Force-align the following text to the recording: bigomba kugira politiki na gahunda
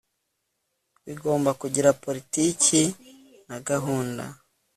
bigomba 1.05 1.51
kugira 1.61 1.89
politiki 2.03 2.81
na 3.47 3.57
gahunda 3.67 4.25